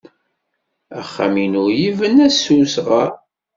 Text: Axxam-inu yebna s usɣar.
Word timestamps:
Axxam-inu 0.99 1.65
yebna 1.79 2.27
s 2.31 2.43
usɣar. 2.59 3.11